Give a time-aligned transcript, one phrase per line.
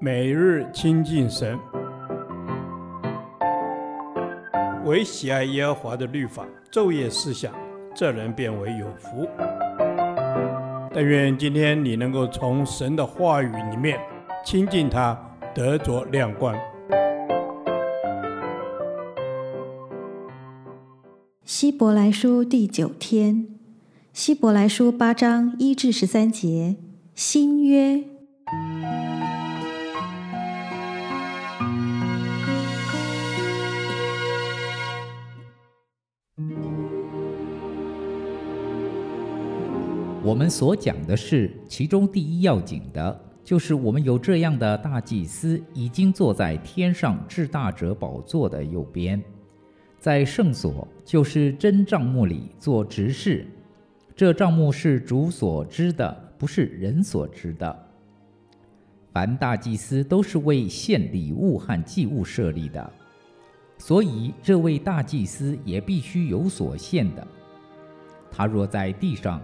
[0.00, 1.58] 每日亲近神，
[4.84, 7.54] 唯喜爱耶和华的律法，昼夜思想，
[7.94, 9.26] 这人便为有福。
[10.92, 13.98] 但愿今天你能够从神的话语里面
[14.44, 15.18] 亲近他，
[15.54, 16.54] 得着亮光。
[21.44, 23.46] 希伯来书第九天，
[24.12, 26.76] 希伯来书八章一至十三节，
[27.14, 28.13] 新约。
[40.24, 49.22] 我们所讲的是其中第一要紧的，就是我们有这样的大祭司，已经坐在天上至大者宝座的右边，
[50.00, 53.46] 在圣所，就是真帐幕里做执事。
[54.16, 57.86] 这帐幕是主所知的，不是人所知的。
[59.12, 62.92] 凡大祭司都是为献礼物和祭物设立的，
[63.76, 67.26] 所以这位大祭司也必须有所献的。
[68.30, 69.38] 他若在地上，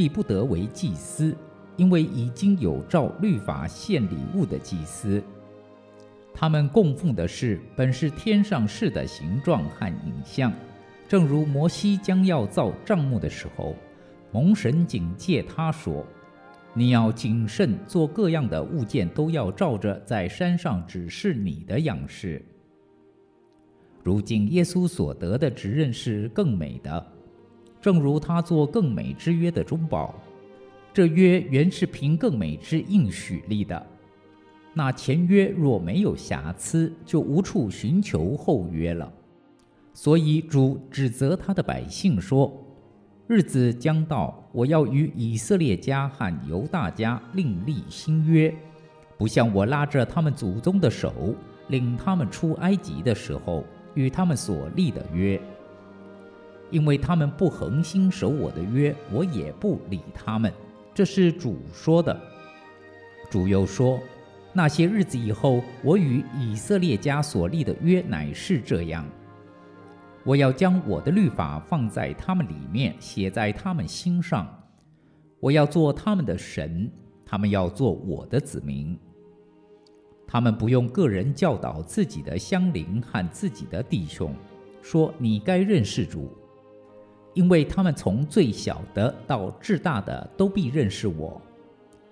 [0.00, 1.36] 必不得为祭司，
[1.76, 5.22] 因为已经有照律法献礼物的祭司。
[6.32, 10.50] 他们供奉的是本是天上事的形状和影像，
[11.06, 13.76] 正如摩西将要造帐幕的时候，
[14.32, 16.02] 蒙神警戒他说
[16.72, 22.42] ：“你要谨慎做各样的物件，都要照着在山上指示你的样式。”
[24.02, 27.06] 如今耶稣所得的职任是更美的。
[27.80, 30.14] 正如他做更美之约的中保，
[30.92, 33.86] 这约原是凭更美之应许立的。
[34.74, 39.10] 那前约若没有瑕疵，就无处寻求后约了。
[39.92, 42.52] 所以主指责他的百姓说
[43.26, 48.54] ：“日子将到，我要与以色列家和犹大家另立新约，
[49.18, 51.34] 不像我拉着他们祖宗的手，
[51.68, 53.64] 领他们出埃及的时候
[53.94, 55.40] 与他们所立的约。”
[56.70, 60.52] 因为他们不恒心守我的约，我也不理他们。
[60.94, 62.18] 这是主说的。
[63.30, 64.00] 主又说：
[64.52, 69.06] 那些日子以后，我与以色列家所立的约乃是这样：
[70.24, 74.46] 我要将我的律法放在他们里面，写在他们心上。
[75.38, 76.90] 我要做他们的神，
[77.24, 78.98] 他们要做我的子民。
[80.26, 84.34] 他们不用个人教导自己的乡邻和自己的弟兄，
[84.82, 86.30] 说你该认识主。
[87.34, 91.40] 因为他们从最小的到至大的都必认识我，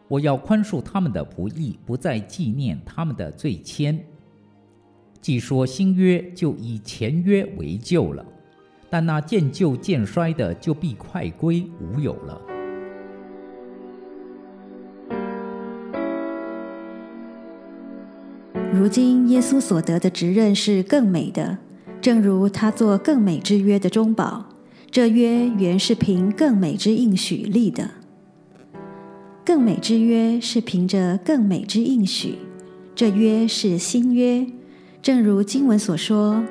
[0.06, 3.98] 我要宽恕他们的不义，不再纪念他们的罪愆。
[5.20, 8.24] 既说新约，就以前约为旧了，
[8.88, 12.40] 但那渐旧渐衰的，就必快归无有了。
[18.72, 21.58] 如今耶稣所得的职任是更美的，
[22.00, 24.47] 正如他做更美之约的中保。
[24.90, 27.90] 这约原是凭更美之应许立的，
[29.44, 32.36] 更美之约是凭着更美之应许。
[32.94, 34.46] 这约是新约，
[35.02, 36.42] 正如经文所说：“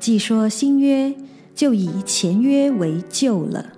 [0.00, 1.14] 既说新约，
[1.54, 3.74] 就以前约为旧了。”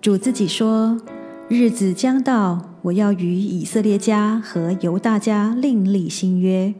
[0.00, 1.02] 主自己说
[1.50, 6.72] ：“日子将到，我要与以色列家和犹大家另立新约，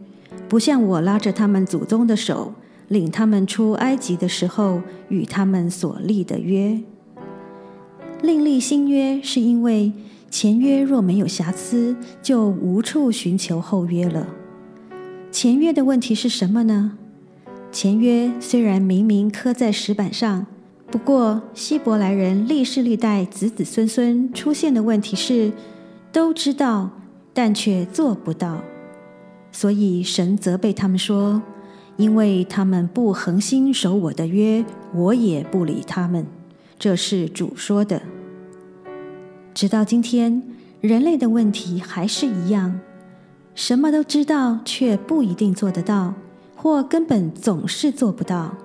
[0.49, 2.55] 不像我拉着他们祖宗的手。”
[2.91, 6.81] 领他们出埃及的时候，与他们所立的约，
[8.21, 9.93] 另立新约，是因为
[10.29, 14.27] 前约若没有瑕疵，就无处寻求后约了。
[15.31, 16.99] 前约的问题是什么呢？
[17.71, 20.45] 前约虽然明明刻在石板上，
[20.91, 25.53] 不过希伯来人历世历代子子孙孙出现的问题是，
[26.11, 26.91] 都知道，
[27.33, 28.61] 但却做不到，
[29.53, 31.41] 所以神责备他们说。
[32.01, 36.27] 因为他们不恒心守我的约，我也不理他们。
[36.79, 38.01] 这是主说的。
[39.53, 40.43] 直到今天，
[40.81, 42.81] 人类的问题还是一样：
[43.55, 46.15] 什么都知道，却不一定做得到，
[46.57, 48.57] 或根本总是做不到。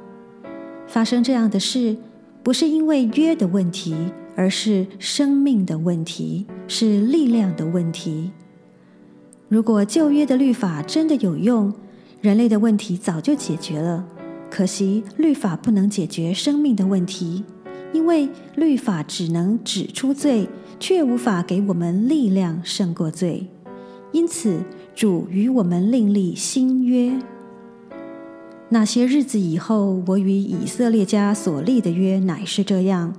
[0.87, 1.97] 发生这样的事，
[2.41, 8.31] 不是因为约的问题，而是生命的问题，是力量的问题。
[9.49, 11.73] 如果旧约的律法真的有用，
[12.21, 14.03] 人类的问题早就解决了，
[14.49, 17.43] 可惜律法不能解决生命的问题，
[17.93, 23.47] 因为律法只能指出罪，却无法给我们力量胜过罪。
[24.11, 24.59] 因此，
[24.95, 27.19] 主与我们另立新约。
[28.69, 33.13] 那些日子以后，我与以色列家所立的约乃是这样：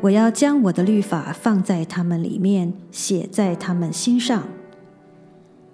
[0.00, 4.44] 我要将我的律法放在他们里面，写在他们心上。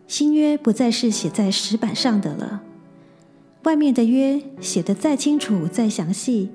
[0.08, 2.62] 新约不再是写在石板上的了，
[3.64, 6.48] 外面的约写得再清楚、再详细，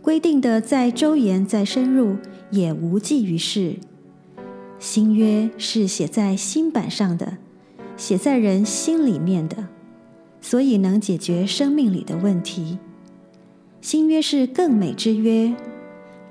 [0.00, 2.16] 规定的再周延、再深入，
[2.52, 3.74] 也无济于事。
[4.78, 7.38] 新约是写在新板上的，
[7.96, 9.66] 写在人心里面的，
[10.40, 12.78] 所以能解决生命里的问题。
[13.80, 15.52] 新约是更美之约，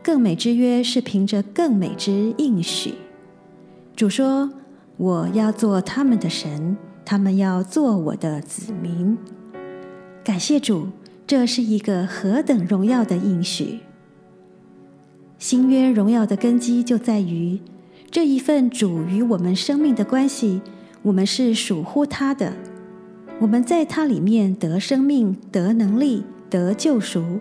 [0.02, 2.94] 更美之约是凭着更美之应许。
[3.98, 4.50] 主说。
[5.00, 6.76] 我要做他们的神，
[7.06, 9.18] 他们要做我的子民。
[10.26, 10.90] 感谢主，
[11.26, 13.80] 这是一个何等荣耀的应许！
[15.38, 17.62] 新约荣耀的根基就在于
[18.12, 20.62] 这一份主与我们生命的关系，
[21.04, 22.52] 我们是属乎他的，
[23.40, 27.40] 我们在他里面得生命、得能力、得救赎。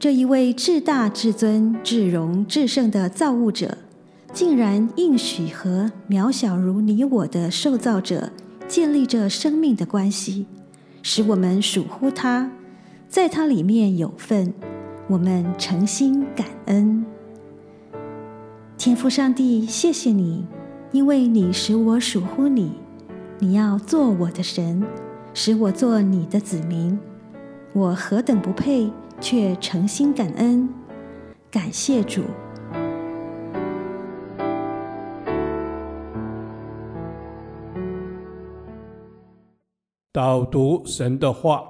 [0.00, 3.78] 这一位至大、至尊、至荣、至圣的造物者。
[4.32, 8.30] 竟然应许和渺小如你我的受造者
[8.68, 10.46] 建立着生命的关系，
[11.02, 12.50] 使我们属乎他，
[13.08, 14.52] 在他里面有份。
[15.08, 17.06] 我们诚心感恩，
[18.76, 20.44] 天父上帝，谢谢你，
[20.92, 22.72] 因为你使我属乎你，
[23.38, 24.84] 你要做我的神，
[25.32, 26.98] 使我做你的子民。
[27.72, 30.68] 我何等不配，却诚心感恩，
[31.50, 32.24] 感谢主。
[40.10, 41.62] 导读神的话，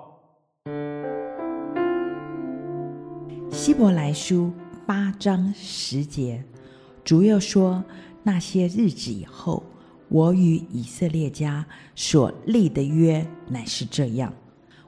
[3.50, 4.52] 希伯来书
[4.86, 6.44] 八章十节，
[7.02, 7.82] 主又说：
[8.22, 9.64] 那些日子以后，
[10.08, 14.32] 我与以色列家所立的约乃是这样：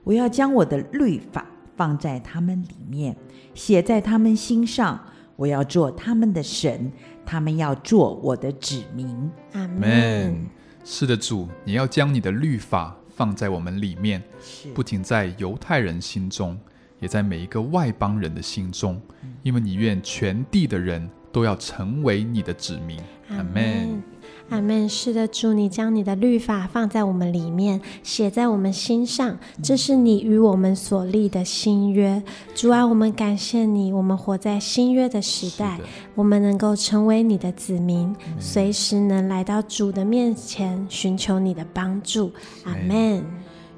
[0.04, 1.44] 我要将我的律法
[1.74, 3.16] 放在他们里面，
[3.52, 4.98] 写在他们心上。
[5.34, 6.92] 我要做他们的神，
[7.26, 9.08] 他们要做我的子民。
[9.54, 10.46] 阿门。
[10.84, 12.96] 是的，主，你要将你的律法。
[13.20, 14.22] 放在我们里面，
[14.74, 16.58] 不仅在犹太人心中，
[17.00, 18.98] 也在每一个外邦人的心中，
[19.42, 22.98] 因为你愿全地的人都要成为你的子民。
[23.28, 24.02] 阿门。
[24.50, 24.88] 阿门。
[24.88, 32.22] 是的，主，你将你的律法放在我们里面，写在我们心上，这是你与我们所立的新约。
[32.54, 35.80] 主啊，我们感谢你，我们活在新约的时代，
[36.14, 42.30] 我们能够成为你的子民，随时能来到主的面前寻求你的帮助。
[42.64, 43.24] 阿门。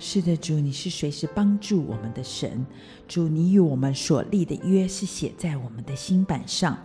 [0.05, 2.67] 是的，主，你是随时帮助我们的神。
[3.07, 6.77] 主，你与我们所立的约是写在我们的心板上。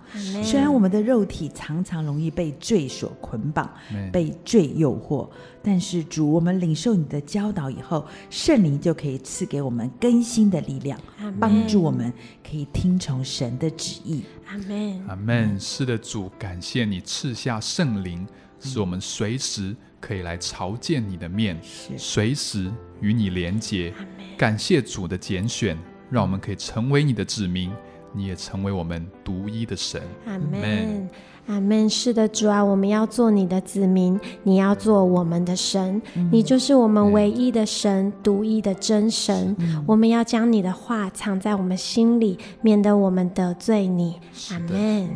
[0.44, 3.68] 虽然我们的肉体常常容易被罪所捆绑，
[4.14, 5.28] 被罪诱惑，
[5.64, 11.00] 但是主，我们领受你的教导以后，圣灵就可以赐给我们更新的力量，
[11.40, 12.14] 帮助我们
[12.48, 14.22] 可以听从神的旨意。
[14.46, 15.08] 阿门。
[15.08, 15.60] 阿门。
[15.60, 18.28] 是的，主，感谢你赐下圣灵，
[18.60, 19.76] 使我们随时。
[20.00, 21.58] 可以来朝见你的面，
[21.98, 22.72] 随时
[23.02, 23.94] 与你连结。
[24.38, 25.78] 感谢主的拣选，
[26.10, 27.72] 让我们可以成为你的子民，
[28.14, 30.02] 你也成为我们独一的神。
[30.26, 31.10] 阿门，
[31.48, 31.90] 阿门。
[31.90, 39.56] 是的，主啊，我们要做你的子民，你要做我们的神，嗯、你就是我们唯一的神，独一的真神。
[39.88, 44.20] 我们要将你的话藏在我们心里，免得我们得罪你。
[44.52, 45.10] 阿门。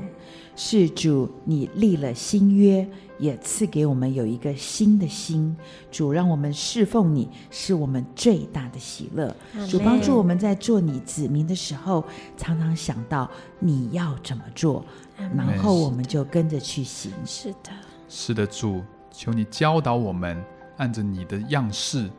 [0.56, 2.88] 是主，你立了新约。
[3.22, 5.56] 也赐给我们有一个新的心，
[5.92, 9.34] 主让我们侍奉你，是我们最大的喜乐。
[9.70, 12.04] 主帮助我们在做你子民的时候，
[12.36, 14.84] 常常想到你要怎么做，
[15.38, 17.12] 然后我们就跟着去行。
[17.24, 17.70] 是的，
[18.10, 20.44] 是的，主，求你教导我们
[20.78, 22.10] 按着你的样式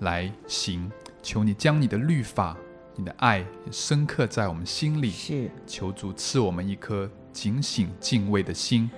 [0.00, 0.90] 来行，
[1.22, 2.56] 求你将你的律法、
[2.96, 5.10] 你的爱深刻在我们心里。
[5.10, 7.08] 是，求主赐我们一颗。
[7.32, 8.90] 警醒敬畏的心，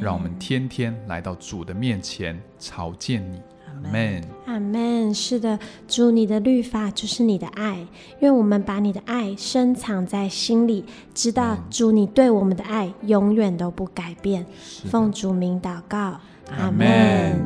[0.00, 3.38] 让我们天天来到主的面前朝见你。
[3.66, 4.24] 阿门。
[4.46, 5.14] 阿门。
[5.14, 7.86] 是的，主，你的律法就是你的爱，
[8.20, 14.46] 愿我们把你的爱深藏在心里，知道主你对我们的爱永远都不改变。
[14.86, 16.18] 奉主名祷告，
[16.56, 17.38] 阿门。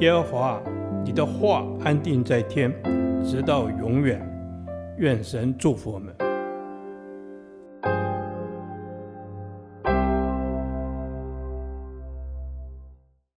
[0.00, 0.62] 耶和华，
[1.02, 2.70] 你的话安定在天，
[3.24, 4.33] 直到永远。
[4.98, 6.23] 愿神祝福我们。